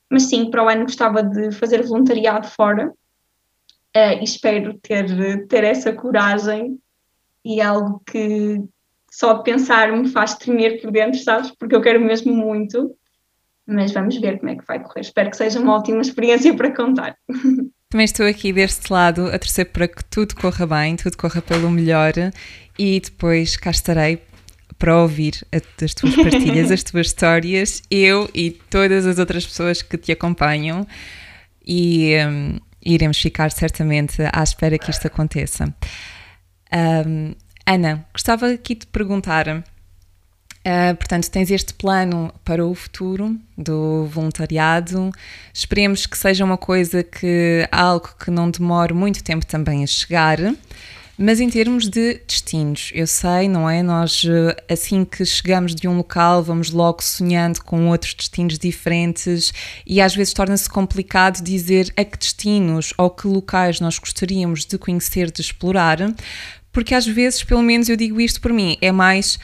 [0.10, 5.64] Mas sim, para o ano gostava de fazer voluntariado fora, uh, e espero ter, ter
[5.64, 6.80] essa coragem,
[7.44, 8.62] e algo que,
[9.10, 11.52] só de pensar me faz tremer por dentro, sabes?
[11.52, 12.96] Porque eu quero mesmo muito.
[13.66, 15.02] Mas vamos ver como é que vai correr.
[15.02, 17.18] Espero que seja uma ótima experiência para contar.
[17.90, 21.70] Também estou aqui deste lado a torcer para que tudo corra bem, tudo corra pelo
[21.70, 22.12] melhor
[22.78, 24.22] e depois cá estarei
[24.78, 29.98] para ouvir as tuas partilhas, as tuas histórias, eu e todas as outras pessoas que
[29.98, 30.86] te acompanham
[31.66, 35.74] e um, iremos ficar certamente à espera que isto aconteça.
[36.74, 37.34] Um,
[37.66, 39.48] Ana, gostava aqui de perguntar.
[39.48, 45.12] Uh, portanto, tens este plano para o futuro do voluntariado.
[45.54, 50.38] Esperemos que seja uma coisa que algo que não demore muito tempo também a chegar.
[51.18, 53.82] Mas em termos de destinos, eu sei, não é?
[53.82, 54.24] Nós,
[54.70, 59.52] assim que chegamos de um local, vamos logo sonhando com outros destinos diferentes
[59.86, 64.78] e às vezes torna-se complicado dizer a que destinos ou que locais nós gostaríamos de
[64.78, 65.98] conhecer, de explorar
[66.78, 69.40] porque às vezes, pelo menos eu digo isto por mim, é mais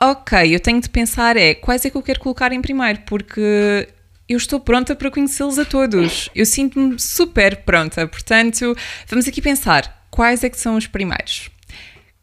[0.00, 3.88] ok, eu tenho de pensar é quais é que eu quero colocar em primeiro, porque
[4.28, 6.30] eu estou pronta para conhecê-los a todos.
[6.32, 8.76] Eu sinto-me super pronta, portanto,
[9.08, 11.50] vamos aqui pensar quais é que são os primeiros.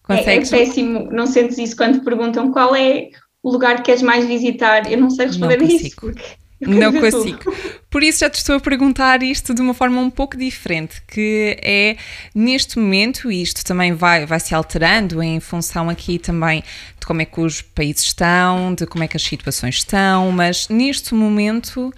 [0.02, 0.52] Consegues?
[0.52, 3.10] É, é péssimo, não sentes isso quando perguntam qual é
[3.42, 4.92] o lugar que queres mais visitar.
[4.92, 5.96] Eu não sei responder não a isso.
[5.96, 7.54] Porque não consigo.
[7.90, 11.58] Por isso já te estou a perguntar isto de uma forma um pouco diferente, que
[11.62, 11.98] é
[12.34, 16.64] neste momento, e isto também vai, vai se alterando em função aqui também
[17.00, 20.68] de como é que os países estão, de como é que as situações estão, mas
[20.68, 21.94] neste momento,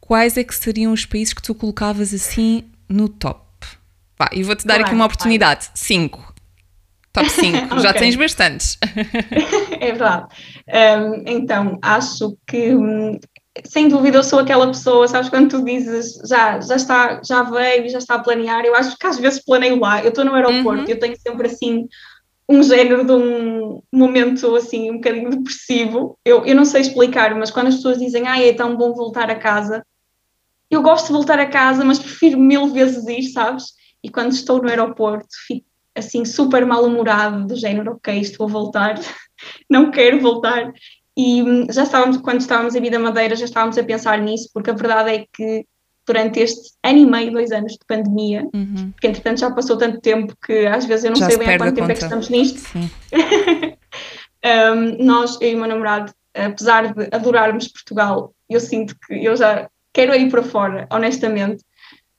[0.00, 3.43] quais é que seriam os países que tu colocavas assim no top?
[4.24, 5.66] Vá, e vou-te dar claro, aqui uma oportunidade.
[5.66, 5.72] Vai.
[5.74, 6.34] Cinco.
[7.12, 8.78] Top 5, já tens bastantes.
[9.80, 10.26] é verdade.
[10.68, 13.18] Um, então, acho que um,
[13.64, 17.88] sem dúvida eu sou aquela pessoa, sabes, quando tu dizes já, já está, já veio,
[17.88, 20.84] já está a planear, eu acho que às vezes planeio lá, eu estou no aeroporto,
[20.84, 20.88] uhum.
[20.88, 21.86] eu tenho sempre assim
[22.48, 27.50] um género de um momento assim um bocadinho depressivo, eu, eu não sei explicar, mas
[27.50, 29.86] quando as pessoas dizem, ah, é tão bom voltar a casa,
[30.68, 33.66] eu gosto de voltar a casa, mas prefiro mil vezes ir, sabes?
[34.04, 38.94] E quando estou no aeroporto, fico assim super mal-humorado, do género, ok, estou a voltar,
[39.70, 40.70] não quero voltar,
[41.16, 44.70] e hum, já estávamos, quando estávamos a Vida Madeira, já estávamos a pensar nisso, porque
[44.70, 45.64] a verdade é que
[46.06, 48.90] durante este ano e meio, dois anos de pandemia, uhum.
[48.90, 51.56] porque entretanto já passou tanto tempo que às vezes eu não já sei bem há
[51.56, 52.62] quanto tempo é que estamos nisto.
[54.44, 59.34] um, nós, eu e o meu namorado, apesar de adorarmos Portugal, eu sinto que eu
[59.34, 61.64] já quero ir para fora, honestamente.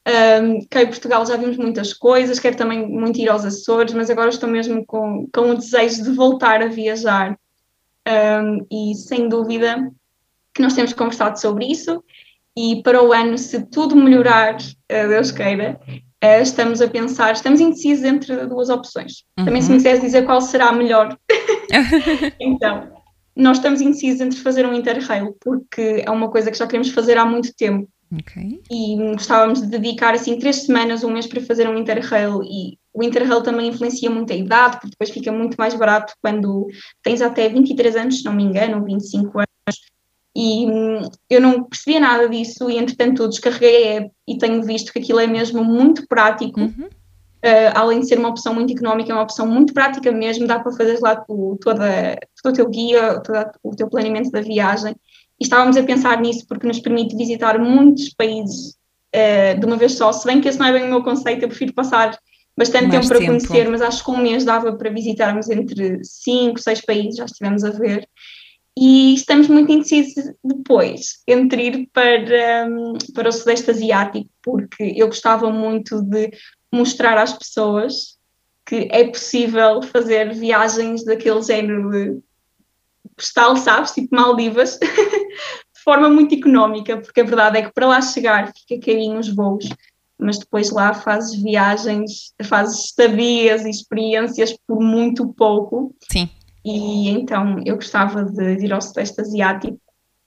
[0.08, 4.10] Um, cá em Portugal já vimos muitas coisas, quero também muito ir aos Açores, mas
[4.10, 7.36] agora estou mesmo com, com o desejo de voltar a viajar
[8.08, 9.92] um, e sem dúvida
[10.54, 12.04] que nós temos conversado sobre isso.
[12.58, 15.80] E para o ano, se tudo melhorar, uh, Deus queira,
[16.26, 19.24] Uh, estamos a pensar, estamos indecisos entre duas opções.
[19.38, 19.46] Uhum.
[19.46, 21.16] Também se me quiseres dizer qual será a melhor.
[22.40, 22.92] então,
[23.36, 27.18] nós estamos indecisos entre fazer um interrail, porque é uma coisa que já queremos fazer
[27.18, 27.88] há muito tempo.
[28.14, 28.62] Okay.
[28.72, 33.04] E gostávamos de dedicar assim três semanas, um mês para fazer um interrail e o
[33.04, 36.68] interrail também influencia muito a idade, porque depois fica muito mais barato quando
[37.04, 39.96] tens até 23 anos, se não me engano, ou 25 anos.
[40.34, 44.94] E hum, eu não percebia nada disso e entretanto descarreguei a app e tenho visto
[44.94, 46.60] que aquilo é mesmo muito prático.
[46.60, 46.90] Uhum.
[47.46, 50.60] Uh, além de ser uma opção muito económica, é uma opção muito prática mesmo, dá
[50.60, 54.96] para fazer lá o, toda, todo o teu guia, todo o teu planeamento da viagem.
[55.40, 58.78] E estávamos a pensar nisso porque nos permite visitar muitos países
[59.16, 61.44] uh, de uma vez só, se bem que esse não é bem o meu conceito,
[61.44, 62.18] eu prefiro passar
[62.58, 63.32] bastante Mais tempo para tempo.
[63.32, 67.64] conhecer, mas acho que um mês dava para visitarmos entre cinco, seis países, já estivemos
[67.64, 68.08] a ver.
[68.78, 75.08] E estamos muito indecisos depois entre ir para, um, para o Sudeste Asiático, porque eu
[75.08, 76.30] gostava muito de
[76.72, 78.16] mostrar às pessoas
[78.66, 82.20] que é possível fazer viagens daquele género de
[83.16, 84.78] postal, sabes, tipo Maldivas,
[85.86, 89.70] forma muito económica, porque a verdade é que para lá chegar fica carinho os voos,
[90.20, 95.96] mas depois lá fazes viagens, fazes estadias e experiências por muito pouco.
[96.12, 96.28] Sim.
[96.66, 99.80] E então eu gostava de ir ao Sudeste Asiático.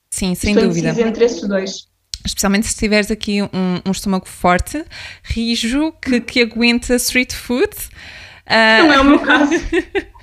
[0.09, 0.89] Sim, sem Estou dúvida.
[1.01, 1.89] entre esses dois.
[2.25, 4.83] Especialmente se tiveres aqui um, um estômago forte,
[5.23, 7.69] rijo, que, que aguenta street food.
[8.45, 9.51] Ah, Não é o meu caso.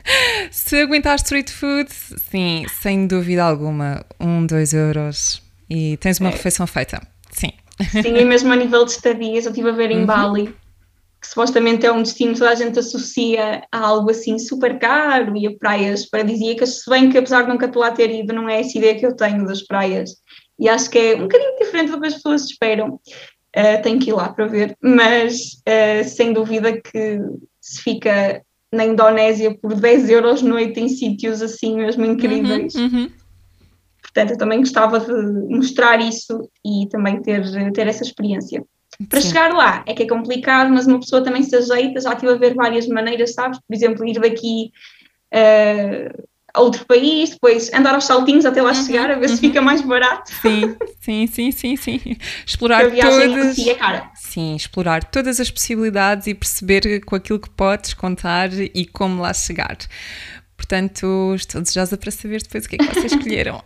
[0.50, 6.32] se aguentar street food, sim, sem dúvida alguma, um, dois euros e tens uma É.
[6.32, 7.00] refeição feita.
[7.30, 7.50] Sim.
[7.90, 10.06] Sim, e mesmo a nível de estadias, eu estive a ver em Uhum.
[10.06, 10.46] Bali,
[11.20, 15.36] que supostamente é um destino que toda a gente associa a algo assim super caro
[15.36, 18.60] e a praias paradisíacas, se bem que apesar de nunca lá ter ido, não é
[18.60, 20.10] essa ideia que eu tenho das praias.
[20.58, 22.98] E acho que é um bocadinho diferente do que as pessoas esperam.
[23.54, 25.34] Uh, tenho que ir lá para ver, mas
[25.66, 27.18] uh, sem dúvida que
[27.60, 32.74] se fica na Indonésia por 10 euros noite em sítios assim mesmo incríveis.
[32.74, 33.10] Uhum, uhum.
[34.02, 35.12] Portanto, eu também gostava de
[35.54, 38.64] mostrar isso e também ter, ter essa experiência.
[39.10, 39.28] Para Sim.
[39.28, 42.00] chegar lá é que é complicado, mas uma pessoa também se ajeita.
[42.00, 43.58] Já estive a ver várias maneiras, sabes?
[43.58, 44.72] Por exemplo, ir daqui
[45.34, 46.26] uh,
[46.56, 49.82] a outro país, depois andar aos saltinhos até lá chegar, a ver se fica mais
[49.82, 50.32] barato.
[50.40, 52.16] Sim, sim, sim, sim, sim.
[52.46, 53.54] Explorar a viagem em todas.
[53.54, 54.10] si é cara.
[54.14, 59.34] Sim, explorar todas as possibilidades e perceber com aquilo que podes contar e como lá
[59.34, 59.76] chegar.
[60.56, 63.62] Portanto, estou desejosa para saber depois o que é que vocês escolheram.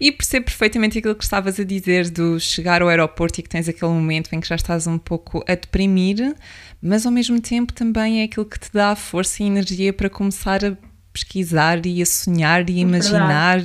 [0.00, 3.68] e percebo perfeitamente aquilo que estavas a dizer do chegar ao aeroporto e que tens
[3.68, 6.36] aquele momento em que já estás um pouco a deprimir,
[6.80, 10.64] mas ao mesmo tempo também é aquilo que te dá força e energia para começar
[10.64, 10.76] a
[11.12, 13.60] pesquisar e a sonhar e a imaginar.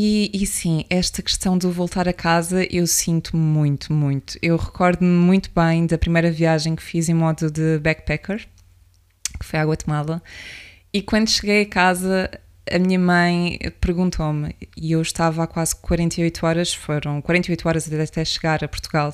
[0.00, 4.38] E, e, sim, esta questão do voltar a casa eu sinto muito, muito.
[4.40, 8.46] Eu recordo-me muito bem da primeira viagem que fiz em modo de backpacker,
[9.40, 10.22] que foi à Guatemala,
[10.92, 12.30] e quando cheguei a casa,
[12.70, 18.24] a minha mãe perguntou-me, e eu estava há quase 48 horas, foram 48 horas até
[18.24, 19.12] chegar a Portugal,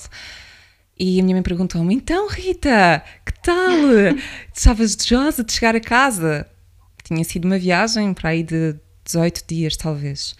[0.98, 3.72] e a minha mãe perguntou-me: Então, Rita, que tal?
[4.54, 6.46] Estavas desejosa de chegar a casa?
[7.04, 10.34] Tinha sido uma viagem para aí de 18 dias, talvez.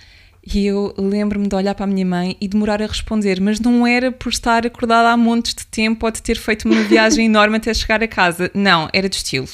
[0.47, 3.87] E eu lembro-me de olhar para a minha mãe e demorar a responder, mas não
[3.87, 7.57] era por estar acordada há montes de tempo ou de ter feito uma viagem enorme
[7.57, 8.51] até chegar a casa.
[8.53, 9.49] Não, era de estilo.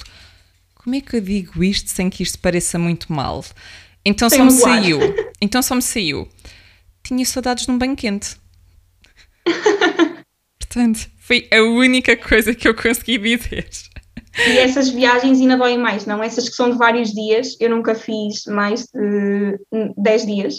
[0.75, 3.45] Como é que eu digo isto sem que isto pareça muito mal?
[4.05, 4.99] Então Sem só me saiu.
[5.41, 6.29] Então só me saiu.
[7.03, 8.37] Tinha saudades de um banho quente.
[10.59, 13.69] Portanto, foi a única coisa que eu consegui dizer.
[14.39, 16.23] E essas viagens ainda doem mais, não?
[16.23, 19.59] Essas que são de vários dias, eu nunca fiz mais de
[19.97, 20.55] 10 dias.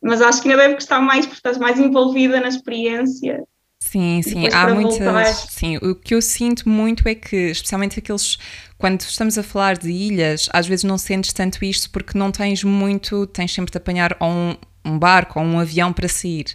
[0.00, 3.42] Mas acho que ainda deve gostar mais porque estás mais envolvida na experiência.
[3.80, 4.98] Sim, sim, há muitas.
[4.98, 5.24] voltar.
[5.24, 8.36] Sim, o que eu sinto muito é que, especialmente aqueles.
[8.76, 12.62] Quando estamos a falar de ilhas, às vezes não sentes tanto isto porque não tens
[12.62, 13.26] muito.
[13.28, 16.46] Tens sempre de apanhar ou um, um barco ou um avião para sair.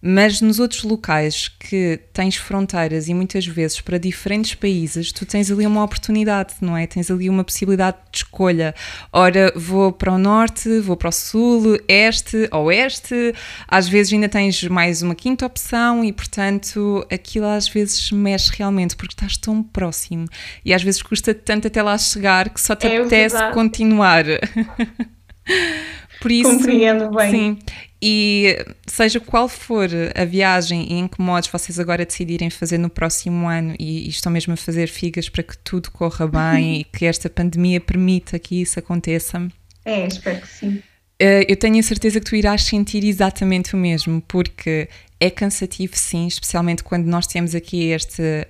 [0.00, 5.50] Mas nos outros locais que tens fronteiras e muitas vezes para diferentes países, tu tens
[5.50, 6.86] ali uma oportunidade, não é?
[6.86, 8.74] Tens ali uma possibilidade de escolha.
[9.12, 13.34] Ora, vou para o norte, vou para o sul, este, oeste.
[13.66, 18.94] Às vezes ainda tens mais uma quinta opção e, portanto, aquilo às vezes mexe realmente
[18.94, 20.26] porque estás tão próximo
[20.64, 23.54] e às vezes custa tanto até lá chegar que só te É apetece verdade.
[23.54, 24.24] continuar.
[26.20, 27.30] Por isso, Compreendo bem.
[27.30, 27.58] Sim.
[28.00, 28.56] E
[28.86, 33.48] seja qual for a viagem e em que modos vocês agora decidirem fazer no próximo
[33.48, 37.04] ano e, e estão mesmo a fazer figas para que tudo corra bem e que
[37.04, 39.48] esta pandemia permita que isso aconteça,
[39.84, 40.82] É, espero que sim.
[41.18, 44.88] eh, eu tenho a certeza que tu irás sentir exatamente o mesmo, porque
[45.20, 48.46] É cansativo, sim, especialmente quando nós temos aqui este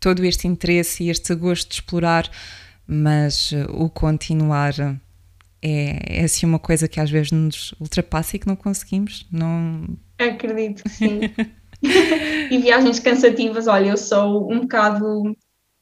[0.00, 2.30] todo este interesse e este gosto de explorar,
[2.86, 4.72] mas o continuar
[5.62, 9.26] é, é assim uma coisa que às vezes nos ultrapassa e que não conseguimos.
[9.30, 9.84] Não...
[10.18, 11.20] Acredito que sim.
[12.50, 15.36] e viagens cansativas, olha, eu sou um bocado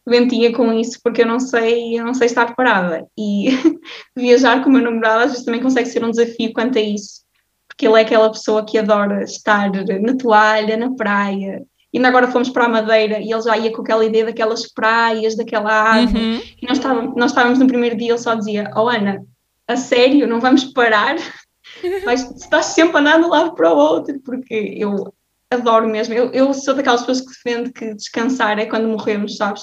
[0.07, 3.07] doentinha com isso porque eu não sei, eu não sei estar parada.
[3.19, 3.49] E
[4.17, 7.25] viajar com o meu namorado às vezes também consegue ser um desafio quanto a isso.
[7.67, 11.63] Porque ele é aquela pessoa que adora estar na toalha, na praia.
[11.95, 15.37] Ainda agora fomos para a Madeira e ele já ia com aquela ideia daquelas praias,
[15.37, 16.19] daquela água.
[16.19, 16.41] Uhum.
[16.61, 19.23] E nós estávamos, nós estávamos no primeiro dia, ele só dizia: Oh Ana,
[19.69, 21.17] a sério, não vamos parar?
[22.05, 25.13] Mas estás sempre a andar de um lado para o outro, porque eu
[25.51, 26.15] adoro mesmo.
[26.15, 29.63] Eu, eu sou daquelas pessoas que defende que descansar é quando morremos, sabes?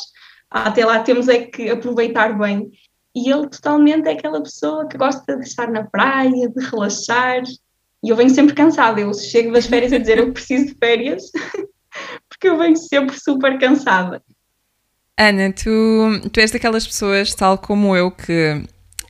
[0.49, 2.71] Até lá temos é que aproveitar bem.
[3.15, 7.43] E ele totalmente é aquela pessoa que gosta de estar na praia, de relaxar.
[8.03, 8.99] E eu venho sempre cansada.
[8.99, 11.31] Eu chego das férias a dizer eu preciso de férias,
[12.27, 14.21] porque eu venho sempre super cansada.
[15.17, 18.63] Ana, tu, tu és daquelas pessoas, tal como eu, que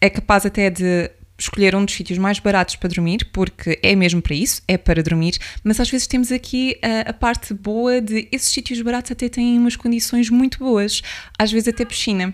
[0.04, 4.22] é capaz até de escolher um dos sítios mais baratos para dormir, porque é mesmo
[4.22, 8.28] para isso, é para dormir, mas às vezes temos aqui a, a, parte boa de
[8.30, 11.02] esses sítios baratos até têm umas condições muito boas,
[11.40, 12.34] às vezes até piscina.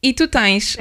[0.00, 0.76] E tu tens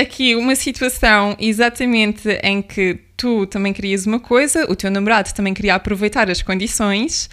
[0.00, 5.52] aqui uma situação exatamente em que tu também querias uma coisa, o teu namorado também
[5.52, 7.28] queria aproveitar as condições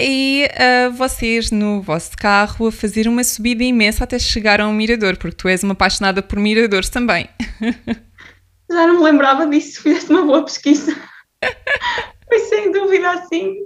[0.00, 4.72] e uh, vocês no vosso carro a fazer uma subida imensa até chegar a um
[4.72, 7.28] mirador, porque tu és uma apaixonada por miradores também.
[8.70, 10.94] Já não me lembrava disso, fizeste uma boa pesquisa.
[12.28, 13.56] Foi sem dúvida assim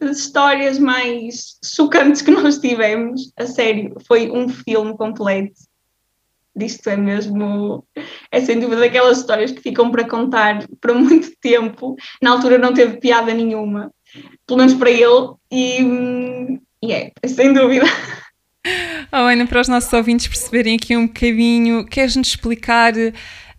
[0.00, 3.32] das histórias mais chocantes que nós tivemos.
[3.36, 5.60] A sério, foi um filme completo.
[6.58, 7.86] Isto é mesmo.
[8.30, 11.94] É sem dúvida daquelas histórias que ficam para contar para muito tempo.
[12.20, 13.92] Na altura não teve piada nenhuma
[14.46, 17.86] pelo menos para ele, e, e é, sem dúvida.
[19.12, 23.12] Oh, Ana, para os nossos ouvintes perceberem aqui um bocadinho, queres-nos explicar uh,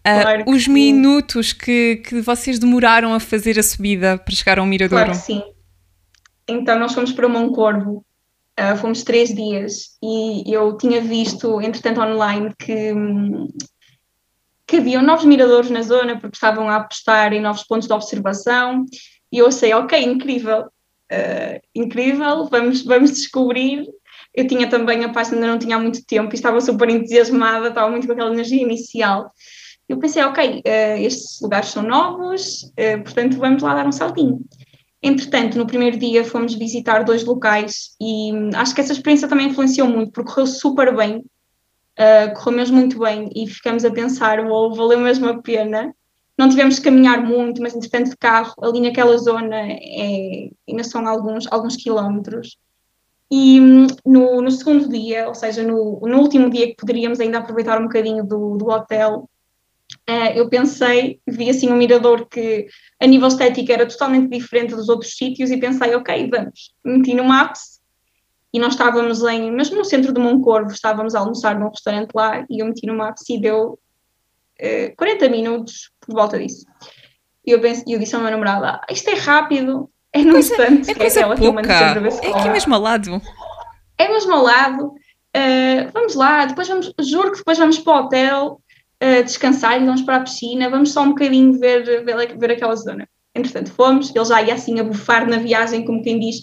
[0.04, 0.72] claro os sim.
[0.72, 5.06] minutos que, que vocês demoraram a fazer a subida para chegar ao Miradouro?
[5.06, 5.44] Claro sim.
[6.48, 8.06] Então, nós fomos para Mão Corvo,
[8.60, 12.94] uh, fomos três dias, e eu tinha visto, entretanto, online que,
[14.66, 18.86] que haviam novos miradores na zona, porque estavam a apostar em novos pontos de observação,
[19.34, 23.84] e eu sei, ok, incrível, uh, incrível, vamos, vamos descobrir.
[24.32, 27.70] Eu tinha também a página, ainda não tinha há muito tempo e estava super entusiasmada,
[27.70, 29.32] estava muito com aquela energia inicial.
[29.90, 34.40] Eu pensei, ok, uh, estes lugares são novos, uh, portanto vamos lá dar um saltinho.
[35.02, 39.48] Entretanto, no primeiro dia fomos visitar dois locais e hum, acho que essa experiência também
[39.48, 44.40] influenciou muito, porque correu super bem, uh, correu mesmo muito bem e ficamos a pensar,
[44.46, 45.92] oh, valeu mesmo a pena
[46.38, 51.08] não tivemos que caminhar muito, mas entretanto de carro, ali naquela zona é, ainda são
[51.08, 52.58] alguns, alguns quilómetros.
[53.32, 53.60] E
[54.06, 57.84] no, no segundo dia, ou seja, no, no último dia que poderíamos ainda aproveitar um
[57.84, 59.30] bocadinho do, do hotel,
[60.10, 62.68] uh, eu pensei, vi assim um mirador que
[63.02, 66.74] a nível estético era totalmente diferente dos outros sítios e pensei, ok, vamos.
[66.84, 67.82] Meti no Maps
[68.54, 72.46] e nós estávamos em, mesmo no centro de Moncorvo, estávamos a almoçar num restaurante lá
[72.50, 73.80] e eu meti no Maps e deu
[74.96, 76.66] 40 eh, minutos por volta disso.
[77.46, 80.92] E eu, penso, eu disse ao meu namorado: ah, isto é rápido, é num instante.
[80.92, 81.74] É, coisa é pouca.
[82.22, 83.22] É aqui mesmo ao lado.
[83.98, 84.94] É mesmo ao lado.
[85.36, 88.62] Uh, vamos lá, depois vamos, juro que depois vamos para o hotel
[89.04, 92.76] uh, descansar e vamos para a piscina, vamos só um bocadinho ver, ver, ver aquela
[92.76, 93.10] zona.
[93.34, 96.42] Entretanto, fomos, ele já ia assim a bufar na viagem, como quem diz: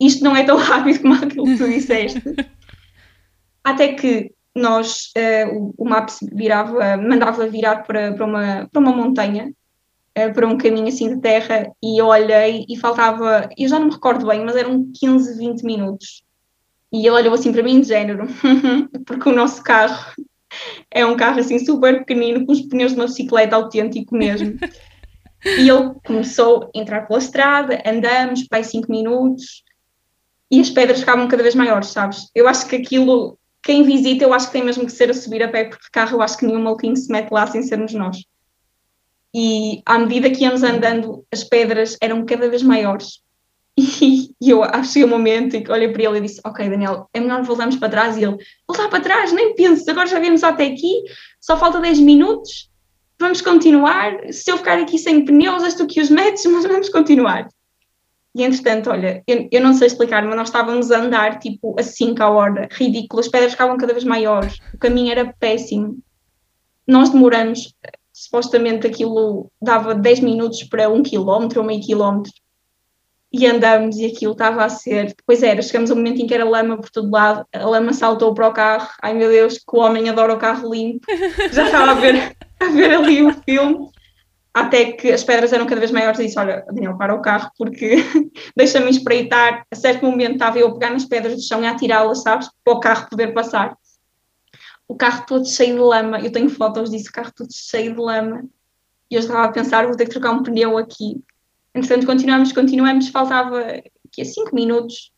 [0.00, 2.22] isto não é tão rápido como aquilo que tu disseste.
[3.62, 8.92] Até que nós, uh, o, o Maps virava, mandava virar para, para, uma, para uma
[8.92, 9.52] montanha,
[10.18, 13.86] uh, para um caminho assim de terra, e eu olhei e faltava, eu já não
[13.86, 16.22] me recordo bem, mas eram 15, 20 minutos.
[16.92, 18.26] E ele olhou assim para mim de género,
[19.06, 20.12] porque o nosso carro
[20.90, 24.58] é um carro assim super pequenino, com os pneus de uma bicicleta autêntico mesmo.
[25.44, 29.62] e ele começou a entrar pela estrada, andamos, pai, 5 minutos,
[30.50, 32.28] e as pedras ficavam cada vez maiores, sabes?
[32.34, 35.42] Eu acho que aquilo quem visita, eu acho que tem mesmo que ser a subir
[35.42, 38.24] a pé, porque carro eu acho que nenhum maluquinho se mete lá sem sermos nós.
[39.34, 43.20] E à medida que íamos andando, as pedras eram cada vez maiores.
[43.78, 47.08] E, e eu achei o um momento e olhei para ele e disse: Ok, Daniel,
[47.12, 48.16] é melhor voltarmos para trás.
[48.16, 48.36] E ele:
[48.66, 51.04] Voltar para trás, nem penses, agora já viemos até aqui,
[51.40, 52.70] só falta 10 minutos,
[53.18, 54.32] vamos continuar.
[54.32, 57.48] Se eu ficar aqui sem pneus, és tu que os metes, mas vamos continuar.
[58.34, 61.82] E entretanto, olha, eu, eu não sei explicar, mas nós estávamos a andar tipo a
[61.82, 65.98] 5 a hora, ridículo, as pedras ficavam cada vez maiores, o caminho era péssimo.
[66.86, 67.74] Nós demoramos,
[68.12, 72.32] supostamente aquilo dava 10 minutos para um quilómetro ou meio quilómetro.
[73.32, 75.14] e andamos e aquilo estava a ser.
[75.16, 77.92] Depois era, chegamos a um momento em que era lama por todo lado, a lama
[77.92, 78.88] saltou para o carro.
[79.02, 81.06] Ai meu Deus, que o homem adora o carro limpo.
[81.52, 83.88] Já estava a ver, a ver ali o filme.
[84.52, 87.50] Até que as pedras eram cada vez maiores e disse: Olha, Daniel, para o carro
[87.56, 87.96] porque
[88.56, 89.64] deixa-me espreitar.
[89.70, 92.50] A certo momento estava eu a pegar nas pedras do chão e a atirá-las, sabes,
[92.64, 93.76] para o carro poder passar.
[94.88, 96.20] O carro todo cheio de lama.
[96.20, 98.44] Eu tenho fotos disso, o carro todo cheio de lama.
[99.08, 101.22] E eu estava a pensar: vou ter que trocar um pneu aqui
[101.74, 105.12] Entretanto, continuamos, continuamos, faltava aqui a 5 minutos.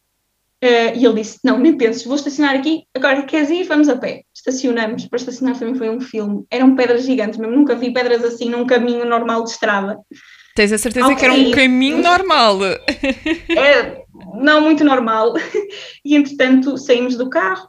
[0.63, 3.65] Uh, e ele disse: Não, nem penses, vou estacionar aqui, agora queres ir?
[3.65, 4.23] Vamos a pé.
[4.35, 6.45] Estacionamos, para estacionar também foi um filme.
[6.51, 9.99] Eram pedras gigantes, mesmo nunca vi pedras assim num caminho normal de estrada.
[10.55, 11.17] Tens a certeza okay.
[11.17, 12.59] que era um caminho normal?
[13.57, 14.03] É,
[14.35, 15.35] não muito normal.
[16.05, 17.69] E entretanto saímos do carro,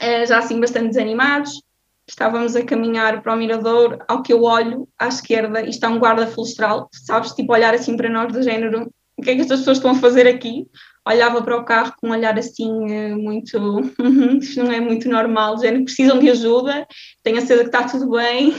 [0.00, 1.62] uh, já assim bastante desanimados
[2.10, 5.98] estávamos a caminhar para o mirador, ao que eu olho à esquerda e está um
[5.98, 9.60] guarda florestal, sabes, tipo olhar assim para nós do género, o que é que estas
[9.60, 10.66] pessoas estão a fazer aqui?
[11.06, 13.56] Olhava para o carro com um olhar assim eh, muito,
[14.40, 16.86] isto não é muito normal, género, precisam de ajuda,
[17.22, 18.52] tenho a certeza que está tudo bem.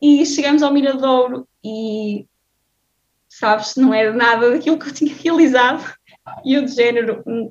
[0.00, 2.26] E chegamos ao miradouro e,
[3.28, 5.82] sabes, não era nada daquilo que eu tinha realizado.
[6.44, 7.50] E eu de género, hum,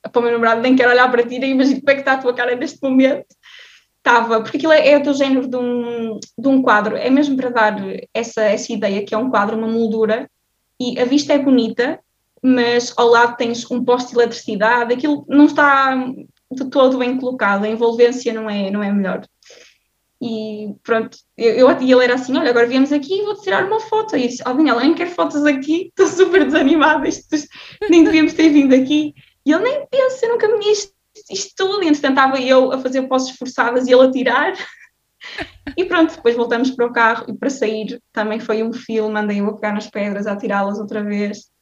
[0.00, 2.12] para o meu namorado, nem quero olhar para ti, nem imagino como é que está
[2.12, 3.26] a tua cara neste momento
[4.04, 7.48] estava, porque aquilo é, é do género de um, de um quadro, é mesmo para
[7.48, 7.76] dar
[8.12, 10.30] essa, essa ideia que é um quadro, uma moldura,
[10.78, 11.98] e a vista é bonita,
[12.46, 17.64] mas ao lado tens um poste de eletricidade, aquilo não está de todo bem colocado,
[17.64, 19.26] a envolvência não é, não é melhor.
[20.20, 23.64] E pronto, eu, eu e ele era assim: olha, agora viemos aqui e vou tirar
[23.64, 24.14] uma foto.
[24.14, 27.34] E eu disse: oh, Daniel, nem quero fotos aqui, estou super desanimada, isto,
[27.90, 29.14] nem devíamos ter vindo aqui.
[29.46, 30.94] E ele nem pensa, eu nunca me isto
[31.30, 34.54] isto tudo, e entretanto estava eu a fazer posses forçadas e ele a tirar.
[35.76, 39.40] E pronto, depois voltamos para o carro e para sair também foi um filme, andei
[39.40, 41.53] eu a pegar nas pedras, a tirá-las outra vez.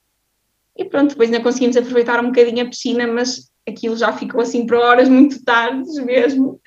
[0.76, 4.66] E pronto, depois ainda conseguimos aproveitar um bocadinho a piscina, mas aquilo já ficou assim
[4.66, 6.60] para horas muito tardes mesmo.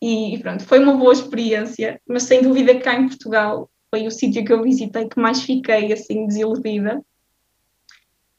[0.00, 4.10] E pronto, foi uma boa experiência, mas sem dúvida que cá em Portugal foi o
[4.10, 7.00] sítio que eu visitei que mais fiquei assim desiludida.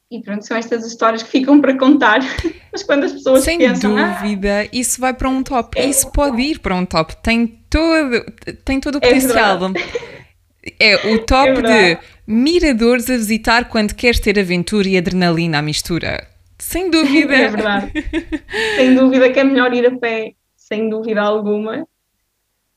[0.09, 2.19] E pronto, são estas histórias que ficam para contar.
[2.71, 3.95] Mas quando as pessoas Sem pensam.
[3.95, 5.79] Sem dúvida, ah, isso vai para um top.
[5.79, 7.15] É, isso pode ir para um top.
[7.23, 8.23] Tem todo,
[8.63, 9.59] tem todo o é potencial.
[10.79, 15.59] É, é o top é de miradores a visitar quando queres ter aventura e adrenalina
[15.59, 16.27] à mistura.
[16.59, 17.33] Sem dúvida.
[17.35, 17.91] É verdade.
[18.75, 21.87] sem dúvida que é melhor ir a pé, sem dúvida alguma.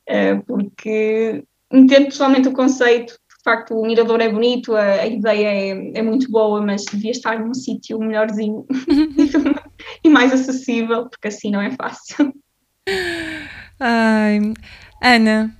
[0.07, 3.17] Eh, porque entendo pessoalmente o conceito
[3.47, 7.39] facto o mirador é bonito, a, a ideia é, é, muito boa, mas devia estar
[7.39, 8.65] num sítio melhorzinho
[10.03, 12.33] e mais acessível, porque assim não é fácil.
[13.79, 14.39] Ai,
[15.01, 15.55] Ana,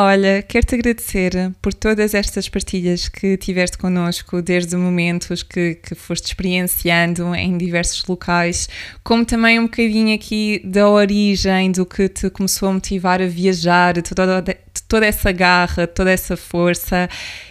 [0.00, 6.26] Olha, quero-te agradecer por todas estas partilhas que tiveste connosco, desde momentos que, que foste
[6.26, 8.68] experienciando em diversos locais,
[9.02, 14.00] como também um bocadinho aqui da origem, do que te começou a motivar a viajar,
[14.00, 14.40] toda,
[14.86, 17.08] toda essa garra, toda essa força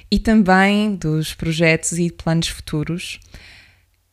[0.09, 3.19] e também dos projetos e planos futuros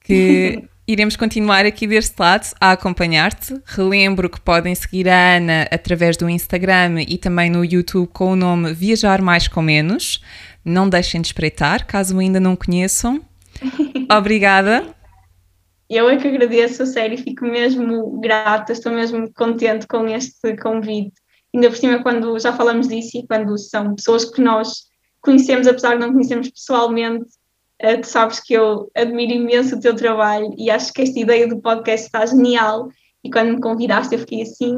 [0.01, 3.59] que Iremos continuar aqui deste lado a acompanhar-te.
[3.65, 8.37] Relembro que podem seguir a Ana através do Instagram e também no YouTube com o
[8.37, 10.23] nome Viajar Mais com Menos.
[10.63, 13.23] Não deixem de espreitar, caso ainda não conheçam.
[14.15, 14.95] Obrigada.
[15.89, 21.15] Eu é que agradeço, a sério, fico mesmo grata, estou mesmo contente com este convite.
[21.55, 24.85] Ainda por cima, quando já falamos disso e quando são pessoas que nós
[25.23, 27.25] conhecemos, apesar de não conhecermos pessoalmente,
[27.83, 31.49] Uh, tu sabes que eu admiro imenso o teu trabalho e acho que esta ideia
[31.49, 32.89] do podcast está genial.
[33.23, 34.77] E quando me convidaste, eu fiquei assim,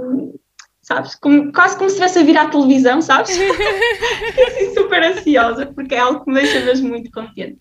[0.80, 3.36] sabes, como, quase como se estivesse a vir à televisão, sabes?
[3.36, 7.58] fiquei assim super ansiosa, porque é algo que me deixa mesmo muito contente.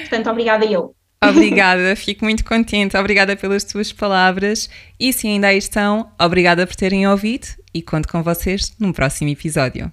[0.00, 0.94] Portanto, obrigada eu.
[1.22, 2.96] Obrigada, fico muito contente.
[2.96, 4.68] Obrigada pelas tuas palavras.
[4.98, 9.30] E se ainda aí estão, obrigada por terem ouvido e conto com vocês num próximo
[9.30, 9.92] episódio.